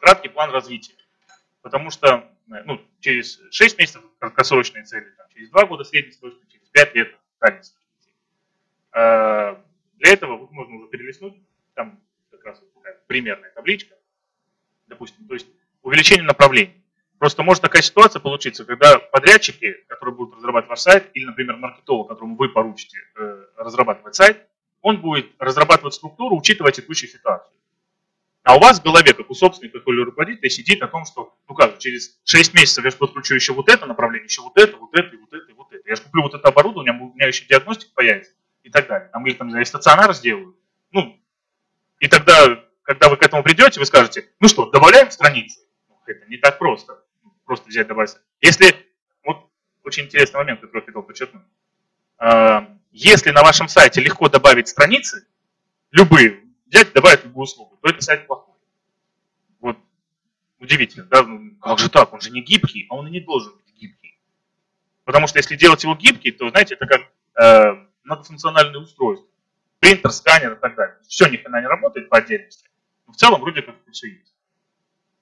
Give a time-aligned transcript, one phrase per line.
[0.00, 0.94] краткий план развития.
[1.62, 6.94] Потому что ну, через 6 месяцев краткосрочные цели, там, через 2 года среднесрочные, через 5
[6.94, 7.82] лет дальнесрочные.
[8.92, 9.62] А,
[9.94, 11.34] для этого вот можно уже перелистнуть,
[11.74, 13.94] там как раз вот такая примерная табличка,
[14.86, 15.46] допустим, то есть
[15.82, 16.82] увеличение направлений.
[17.18, 22.08] Просто может такая ситуация получиться, когда подрядчики, которые будут разрабатывать ваш сайт, или, например, маркетолог,
[22.08, 24.44] которому вы поручите э, разрабатывать сайт,
[24.80, 27.51] он будет разрабатывать структуру, учитывая текущую ситуацию.
[28.42, 31.54] А у вас в голове, как у собственника или руководителя, сидит о том, что, ну
[31.54, 34.90] как, через 6 месяцев я же подключу еще вот это направление, еще вот это, вот
[34.94, 35.88] это, и вот это, и вот это.
[35.88, 38.32] Я же куплю вот это оборудование, у меня еще диагностика появится
[38.64, 39.10] и так далее.
[39.12, 40.56] Там, или там, знаю, стационар сделаю.
[40.90, 41.20] Ну,
[42.00, 45.60] и тогда, когда вы к этому придете, вы скажете, ну что, добавляем страницы?
[45.88, 47.00] Ну, это не так просто.
[47.44, 48.16] Просто взять, добавить.
[48.40, 48.74] Если,
[49.24, 49.48] вот
[49.84, 51.42] очень интересный момент, который я хотел подчеркнуть.
[52.18, 55.26] А, если на вашем сайте легко добавить страницы,
[55.92, 56.41] любые,
[56.72, 58.54] взять, добавить любую услугу, то это сайт плохой.
[59.60, 59.76] Вот
[60.58, 61.22] удивительно, да?
[61.22, 62.12] Ну, как же так?
[62.12, 64.18] Он же не гибкий, а он и не должен быть гибкий.
[65.04, 67.02] Потому что если делать его гибкий, то, знаете, это как
[67.40, 69.28] э, многофункциональное устройство.
[69.80, 70.96] Принтер, сканер и так далее.
[71.06, 72.68] Все ни хрена не работает по отдельности.
[73.06, 74.34] Но в целом вроде как все есть.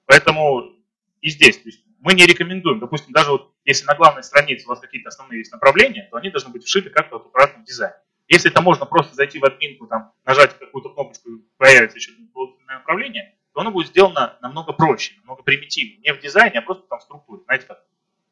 [0.05, 0.73] Поэтому
[1.19, 4.69] и здесь, то есть мы не рекомендуем, допустим, даже вот если на главной странице у
[4.69, 7.95] вас какие-то основные есть направления, то они должны быть вшиты как-то в аккуратном дизайне.
[8.31, 12.77] Если это можно просто зайти в админку, там, нажать какую-то кнопочку и появится еще дополнительное
[12.77, 15.99] направление, то оно будет сделано намного проще, намного примитивнее.
[15.99, 17.41] Не в дизайне, а просто там в структуре.
[17.43, 17.83] Знаете, как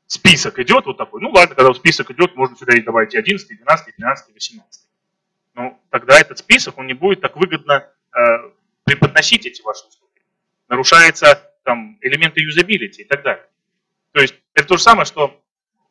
[0.08, 1.20] список идет вот такой.
[1.20, 4.30] Ну ладно, когда список идет, можно сюда и добавить и 11, и 12, и 13,
[4.30, 4.84] и 18.
[5.56, 8.52] Ну, тогда этот список, он не будет так выгодно э,
[8.86, 10.22] преподносить эти ваши услуги.
[10.70, 13.46] Нарушается там элементы юзабилити и так далее.
[14.14, 15.44] То есть это то же самое, что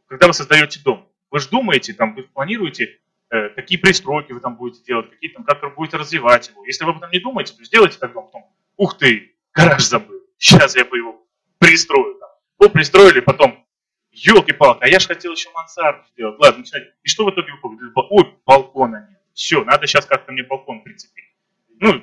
[0.07, 4.83] когда вы создаете дом, вы же думаете, там, вы планируете, какие пристройки вы там будете
[4.85, 6.65] делать, какие там, как вы будете развивать его.
[6.65, 10.77] Если вы об этом не думаете, то сделайте дом, потом, ух ты, гараж забыл, сейчас
[10.77, 11.27] я бы его
[11.59, 12.19] пристрою.
[12.19, 12.31] Там.
[12.59, 13.67] Вы пристроили, потом,
[14.11, 16.39] елки-палки, а я же хотел еще мансарду сделать.
[16.39, 16.93] Ладно, начинайте.
[17.03, 17.93] И что в итоге выходит?
[17.95, 19.21] Ой, балкона нет.
[19.33, 21.25] Все, надо сейчас как-то мне балкон прицепить.
[21.81, 22.03] Ну,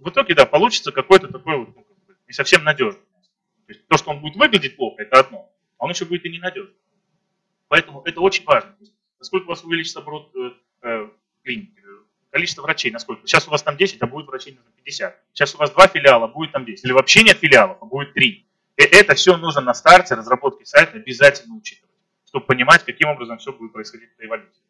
[0.00, 1.86] в итоге, да, получится какой-то такой вот, ну,
[2.26, 3.02] не совсем надежный.
[3.66, 5.48] То есть то, что он будет выглядеть плохо, это одно
[5.82, 6.76] он еще будет и ненадежный.
[7.66, 8.76] Поэтому это очень важно.
[9.18, 10.30] Насколько у вас увеличится оборот
[11.58, 13.26] э, э, количество врачей, насколько.
[13.26, 15.16] Сейчас у вас там 10, а будет врачей нужно 50.
[15.32, 16.84] Сейчас у вас два филиала, будет там 10.
[16.84, 18.46] Или вообще нет филиалов, а будет 3.
[18.76, 21.94] И это все нужно на старте разработки сайта обязательно учитывать,
[22.26, 24.62] чтобы понимать, каким образом все будет происходить в эволюции.